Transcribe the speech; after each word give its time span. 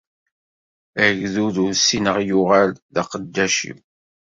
Agdud 1.05 1.55
ur 1.65 1.73
ssineɣ 1.75 2.17
yuɣal 2.27 2.71
d 2.93 2.95
aqeddac-iw. 3.01 3.77